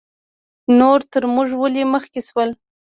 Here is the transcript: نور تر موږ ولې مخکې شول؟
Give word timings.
نور 0.79 0.99
تر 1.13 1.23
موږ 1.33 1.49
ولې 1.61 1.83
مخکې 1.93 2.21
شول؟ 2.27 2.49